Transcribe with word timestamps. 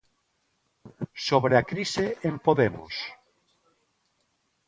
Sobre 1.27 1.53
a 1.57 1.63
crise 1.71 2.05
en 2.27 2.35
Podemos. 2.45 2.95